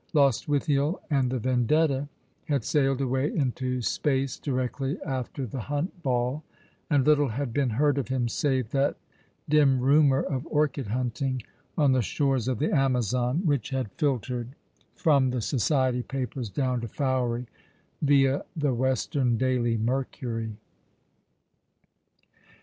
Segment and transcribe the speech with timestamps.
[0.13, 2.09] Lost withiel and the Vendetta
[2.45, 6.43] had sailed away into space directly after the Hunt Ball,
[6.89, 8.97] and little had been heard of him save that
[9.47, 11.43] dim rumour of orchid hunting
[11.77, 14.47] on the shores of the Amazon, which had filtered^
[14.95, 17.45] from the society papers down to Fowey,
[18.01, 20.53] via the Western Daily Mercury.